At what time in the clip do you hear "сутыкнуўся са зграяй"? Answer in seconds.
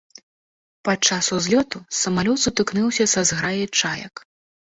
2.45-3.69